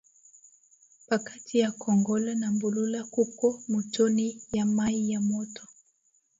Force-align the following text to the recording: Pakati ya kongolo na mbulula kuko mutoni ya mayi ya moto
Pakati 1.07 1.59
ya 1.59 1.69
kongolo 1.71 2.29
na 2.35 2.47
mbulula 2.51 3.03
kuko 3.13 3.45
mutoni 3.67 4.41
ya 4.53 4.65
mayi 4.65 5.11
ya 5.11 5.21
moto 5.21 5.63